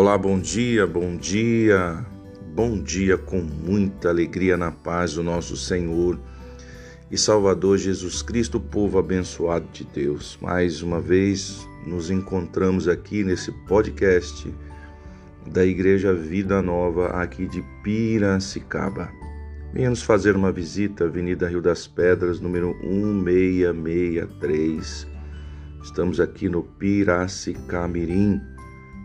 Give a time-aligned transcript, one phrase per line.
[0.00, 2.06] Olá, bom dia, bom dia,
[2.54, 6.18] bom dia com muita alegria na paz do nosso Senhor
[7.10, 10.38] e Salvador Jesus Cristo, povo abençoado de Deus.
[10.40, 14.50] Mais uma vez nos encontramos aqui nesse podcast
[15.46, 19.12] da Igreja Vida Nova, aqui de Piracicaba.
[19.70, 25.06] Venha nos fazer uma visita, Avenida Rio das Pedras, número 1663.
[25.82, 28.40] Estamos aqui no Piracicamirim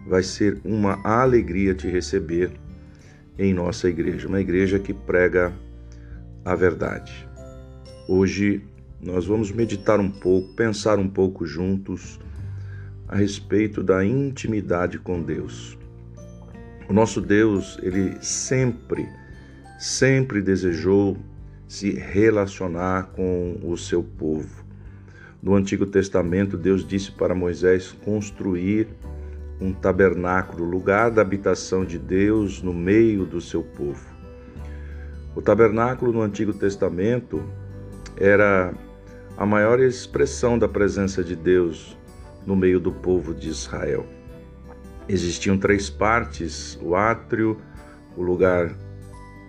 [0.06, 2.52] vai ser uma alegria te receber
[3.38, 5.54] em nossa igreja, uma igreja que prega
[6.44, 7.28] a verdade.
[8.08, 8.64] Hoje
[9.02, 12.20] nós vamos meditar um pouco, pensar um pouco juntos
[13.08, 15.78] a respeito da intimidade com Deus.
[16.88, 19.08] O nosso Deus, ele sempre,
[19.80, 21.18] sempre desejou
[21.68, 24.64] se relacionar com o seu povo.
[25.42, 28.88] No Antigo Testamento, Deus disse para Moisés construir
[29.60, 34.14] um tabernáculo, lugar da habitação de Deus no meio do seu povo.
[35.36, 37.44] O tabernáculo no Antigo Testamento
[38.18, 38.74] era
[39.38, 41.98] a maior expressão da presença de Deus
[42.46, 44.06] no meio do povo de Israel.
[45.08, 47.58] Existiam três partes: o átrio,
[48.16, 48.74] o lugar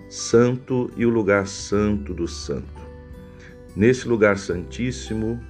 [0.08, 2.86] santo e o lugar santo do santo.
[3.74, 5.40] Nesse lugar santíssimo,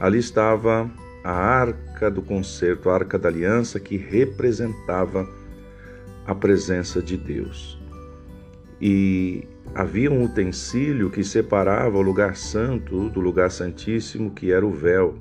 [0.00, 0.90] ali estava
[1.24, 5.28] a arca do concerto, a arca da aliança, que representava
[6.26, 7.80] a presença de Deus.
[8.80, 14.72] E havia um utensílio que separava o lugar santo do lugar santíssimo, que era o
[14.72, 15.16] véu.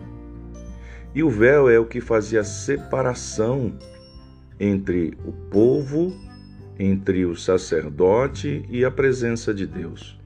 [1.14, 3.78] E o véu é o que fazia separação
[4.60, 6.14] entre o povo,
[6.80, 10.20] entre o sacerdote e a presença de Deus.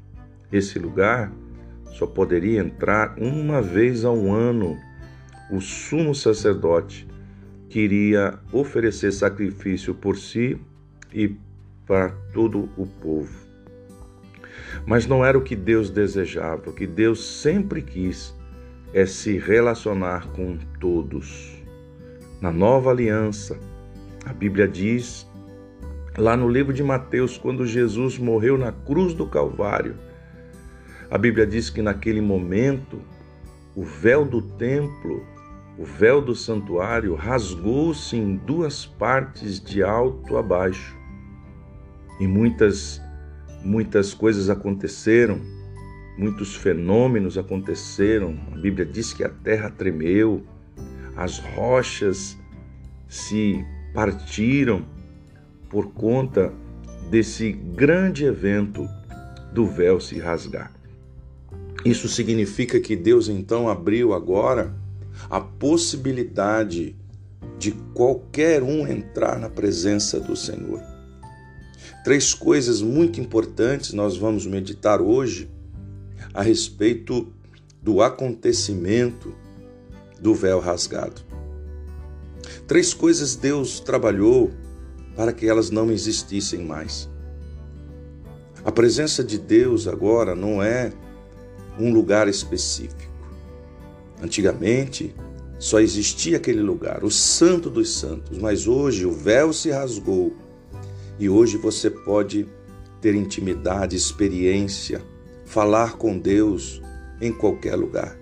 [0.51, 1.31] Esse lugar
[1.91, 4.77] só poderia entrar uma vez ao ano
[5.49, 7.07] o sumo sacerdote
[7.69, 10.57] queria oferecer sacrifício por si
[11.13, 11.35] e
[11.85, 13.45] para todo o povo.
[14.85, 18.35] Mas não era o que Deus desejava, o que Deus sempre quis
[18.93, 21.53] é se relacionar com todos.
[22.41, 23.59] Na nova aliança,
[24.25, 25.27] a Bíblia diz,
[26.17, 29.95] lá no livro de Mateus, quando Jesus morreu na cruz do Calvário,
[31.09, 33.01] a Bíblia diz que naquele momento
[33.75, 35.34] o véu do templo
[35.77, 40.97] o véu do santuário rasgou-se em duas partes de alto a baixo.
[42.19, 43.01] E muitas
[43.63, 45.41] muitas coisas aconteceram,
[46.17, 48.37] muitos fenômenos aconteceram.
[48.53, 50.43] A Bíblia diz que a terra tremeu,
[51.15, 52.37] as rochas
[53.07, 54.85] se partiram
[55.69, 56.53] por conta
[57.09, 58.87] desse grande evento
[59.51, 60.71] do véu se rasgar.
[61.83, 64.73] Isso significa que Deus então abriu agora
[65.29, 66.95] a possibilidade
[67.57, 70.81] de qualquer um entrar na presença do Senhor.
[72.03, 75.49] Três coisas muito importantes nós vamos meditar hoje
[76.33, 77.33] a respeito
[77.81, 79.33] do acontecimento
[80.19, 81.21] do véu rasgado.
[82.67, 84.51] Três coisas Deus trabalhou
[85.15, 87.09] para que elas não existissem mais.
[88.63, 90.91] A presença de Deus agora não é
[91.79, 93.14] um lugar específico.
[94.25, 95.15] Antigamente,
[95.59, 100.33] só existia aquele lugar, o Santo dos Santos, mas hoje o véu se rasgou
[101.19, 102.47] e hoje você pode
[102.99, 104.99] ter intimidade, experiência,
[105.45, 106.81] falar com Deus
[107.21, 108.17] em qualquer lugar.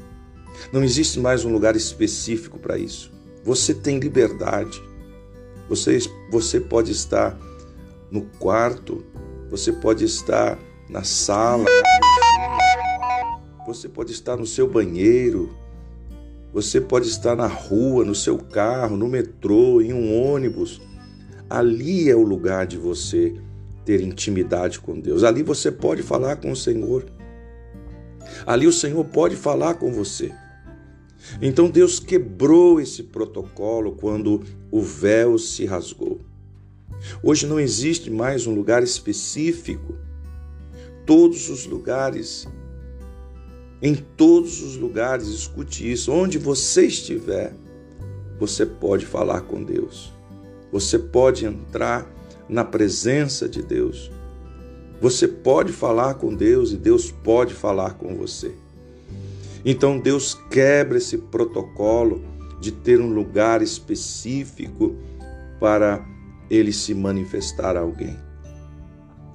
[0.74, 3.10] Não existe mais um lugar específico para isso.
[3.42, 4.84] Você tem liberdade.
[5.70, 6.00] Você,
[6.30, 7.40] você pode estar
[8.12, 9.06] no quarto,
[9.50, 10.60] você pode estar
[10.90, 11.66] na sala,
[13.66, 15.63] você pode estar no seu banheiro,
[16.54, 20.80] você pode estar na rua, no seu carro, no metrô, em um ônibus.
[21.50, 23.34] Ali é o lugar de você
[23.84, 25.24] ter intimidade com Deus.
[25.24, 27.06] Ali você pode falar com o Senhor.
[28.46, 30.32] Ali o Senhor pode falar com você.
[31.42, 36.22] Então Deus quebrou esse protocolo quando o véu se rasgou.
[37.24, 39.98] Hoje não existe mais um lugar específico.
[41.04, 42.48] Todos os lugares
[43.86, 46.10] em todos os lugares, escute isso.
[46.10, 47.54] Onde você estiver,
[48.40, 50.10] você pode falar com Deus.
[50.72, 52.10] Você pode entrar
[52.48, 54.10] na presença de Deus.
[55.02, 58.56] Você pode falar com Deus e Deus pode falar com você.
[59.66, 62.24] Então Deus quebra esse protocolo
[62.62, 64.96] de ter um lugar específico
[65.60, 66.02] para
[66.50, 68.18] ele se manifestar a alguém.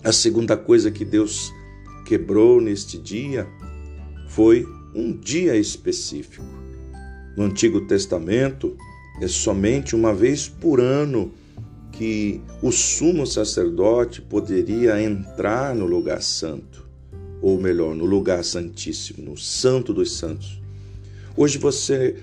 [0.02, 1.52] A segunda coisa que Deus
[2.06, 3.46] quebrou neste dia
[4.28, 6.44] foi um dia específico.
[7.36, 8.76] No Antigo Testamento,
[9.20, 11.32] é somente uma vez por ano
[11.90, 16.88] que o sumo sacerdote poderia entrar no lugar santo,
[17.42, 20.60] ou melhor, no lugar santíssimo, no santo dos santos.
[21.36, 22.16] Hoje você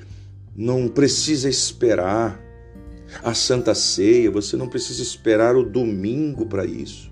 [0.55, 2.41] não precisa esperar
[3.23, 7.11] a Santa Ceia, você não precisa esperar o domingo para isso.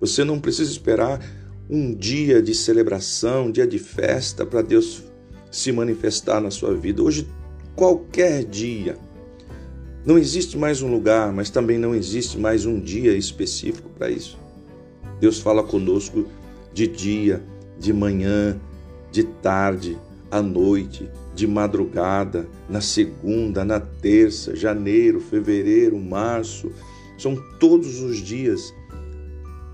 [0.00, 1.20] Você não precisa esperar
[1.70, 5.02] um dia de celebração, um dia de festa para Deus
[5.50, 7.02] se manifestar na sua vida.
[7.02, 7.28] Hoje,
[7.74, 8.96] qualquer dia.
[10.04, 14.38] Não existe mais um lugar, mas também não existe mais um dia específico para isso.
[15.20, 16.26] Deus fala conosco
[16.72, 17.42] de dia,
[17.78, 18.58] de manhã,
[19.10, 19.98] de tarde,
[20.30, 26.70] à noite, de madrugada, na segunda, na terça, janeiro, fevereiro, março.
[27.18, 28.72] São todos os dias.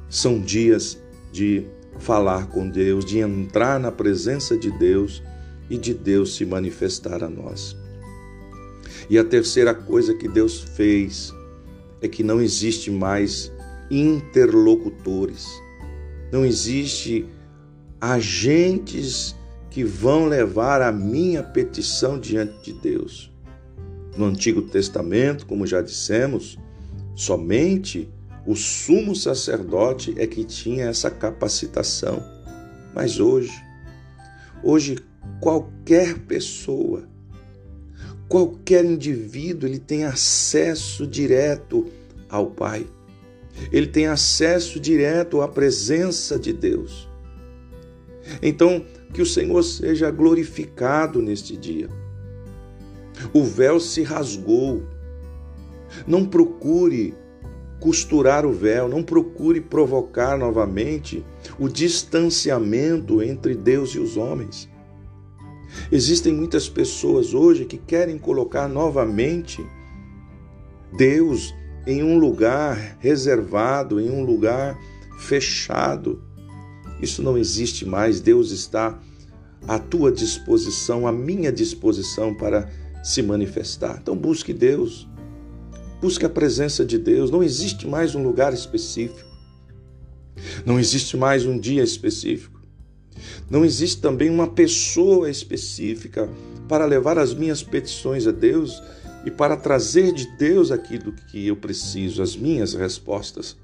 [0.08, 0.98] São dias
[1.30, 1.64] de
[1.98, 5.22] falar com Deus, de entrar na presença de Deus
[5.70, 7.76] e de Deus se manifestar a nós.
[9.08, 11.32] E a terceira coisa que Deus fez
[12.00, 13.52] é que não existe mais
[13.90, 15.48] interlocutores,
[16.32, 17.26] não existe
[18.00, 19.34] agentes
[19.70, 23.32] que vão levar a minha petição diante de Deus.
[24.16, 26.58] No Antigo Testamento, como já dissemos,
[27.14, 28.08] somente
[28.46, 32.22] o sumo sacerdote é que tinha essa capacitação.
[32.94, 33.52] Mas hoje,
[34.62, 34.98] hoje
[35.40, 37.08] qualquer pessoa,
[38.28, 41.86] qualquer indivíduo, ele tem acesso direto
[42.28, 42.86] ao Pai.
[43.72, 47.08] Ele tem acesso direto à presença de Deus.
[48.42, 51.88] Então, que o Senhor seja glorificado neste dia.
[53.32, 54.82] O véu se rasgou.
[56.06, 57.14] Não procure
[57.80, 61.24] costurar o véu, não procure provocar novamente
[61.58, 64.68] o distanciamento entre Deus e os homens.
[65.90, 69.64] Existem muitas pessoas hoje que querem colocar novamente
[70.96, 71.54] Deus
[71.86, 74.78] em um lugar reservado, em um lugar
[75.18, 76.22] fechado.
[77.00, 78.20] Isso não existe mais.
[78.20, 78.98] Deus está
[79.66, 82.70] à tua disposição, à minha disposição para
[83.02, 83.98] se manifestar.
[84.00, 85.08] Então busque Deus.
[86.04, 87.30] Busque a presença de Deus.
[87.30, 89.26] Não existe mais um lugar específico.
[90.66, 92.60] Não existe mais um dia específico.
[93.48, 96.28] Não existe também uma pessoa específica
[96.68, 98.82] para levar as minhas petições a Deus
[99.24, 103.56] e para trazer de Deus aquilo que eu preciso, as minhas respostas.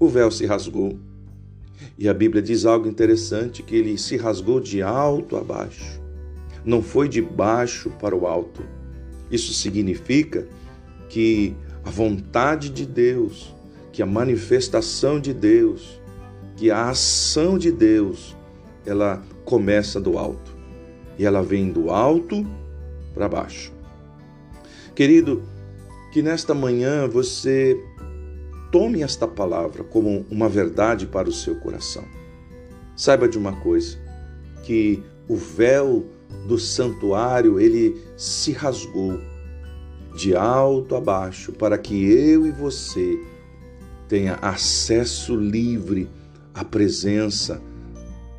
[0.00, 0.98] O véu se rasgou.
[1.98, 6.00] E a Bíblia diz algo interessante: que ele se rasgou de alto a baixo,
[6.64, 8.62] não foi de baixo para o alto.
[9.30, 10.48] Isso significa
[11.08, 13.54] que a vontade de Deus,
[13.92, 16.00] que a manifestação de Deus,
[16.56, 18.36] que a ação de Deus,
[18.84, 20.56] ela começa do alto
[21.18, 22.46] e ela vem do alto
[23.14, 23.72] para baixo.
[24.94, 25.42] Querido,
[26.12, 27.80] que nesta manhã você
[28.70, 32.04] tome esta palavra como uma verdade para o seu coração.
[32.96, 33.96] Saiba de uma coisa,
[34.64, 36.04] que o véu
[36.46, 39.18] do santuário ele se rasgou
[40.14, 43.18] de alto a baixo, para que eu e você
[44.08, 46.08] tenha acesso livre
[46.54, 47.62] à presença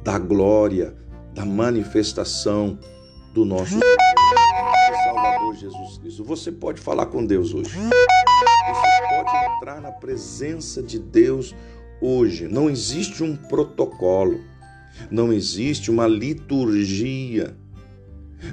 [0.04, 0.96] da glória,
[1.34, 2.78] da manifestação
[3.34, 3.80] do nosso
[5.04, 6.24] Salvador Jesus Cristo.
[6.24, 7.70] Você pode falar com Deus hoje.
[7.70, 11.56] Você pode entrar na presença de Deus
[12.02, 12.48] hoje.
[12.48, 14.40] Não existe um protocolo,
[15.12, 17.56] não existe uma liturgia,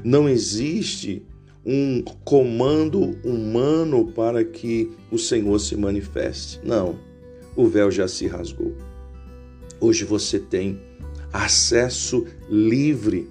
[0.05, 1.26] não existe
[1.67, 6.61] um comando humano para que o Senhor se manifeste.
[6.63, 6.97] Não,
[7.57, 8.73] o véu já se rasgou.
[9.81, 10.81] Hoje você tem
[11.33, 13.29] acesso livre.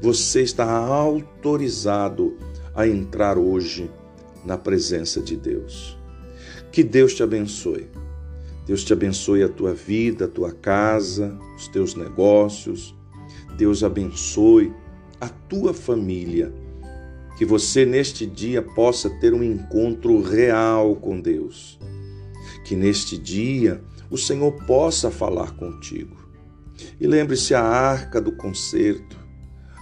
[0.00, 2.36] Você está autorizado
[2.72, 3.90] a entrar hoje
[4.44, 5.98] na presença de Deus.
[6.70, 7.88] Que Deus te abençoe.
[8.64, 12.94] Deus te abençoe a tua vida, a tua casa, os teus negócios.
[13.56, 14.72] Deus abençoe
[15.20, 16.54] a tua família
[17.36, 21.78] que você neste dia possa ter um encontro real com Deus.
[22.64, 26.16] Que neste dia o Senhor possa falar contigo.
[27.00, 29.16] E lembre-se: a arca do concerto,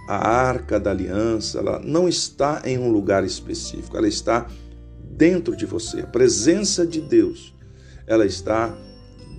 [0.08, 4.46] a arca da aliança, ela não está em um lugar específico, ela está
[5.02, 6.00] dentro de você.
[6.00, 7.54] A presença de Deus,
[8.06, 8.76] ela está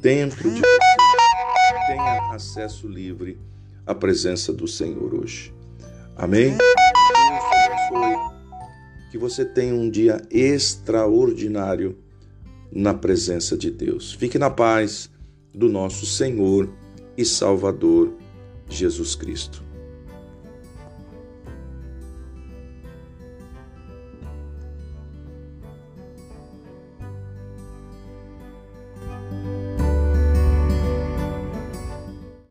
[0.01, 1.87] dentro de você.
[1.87, 3.39] Tenha acesso livre
[3.85, 5.53] à presença do Senhor hoje.
[6.15, 6.57] Amém?
[9.09, 11.97] Que você tenha um dia extraordinário
[12.71, 14.13] na presença de Deus.
[14.13, 15.09] Fique na paz
[15.53, 16.69] do nosso Senhor
[17.17, 18.13] e Salvador
[18.69, 19.68] Jesus Cristo.